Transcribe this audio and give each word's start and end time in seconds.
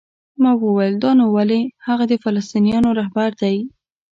ما 0.41 0.51
وویل: 0.63 0.93
نو 1.19 1.25
دا 1.29 1.33
ولې؟ 1.35 1.61
هغه 1.87 2.03
د 2.07 2.13
فلسطینیانو 2.23 2.89
رهبر 2.99 3.29
دی؟ 3.41 3.57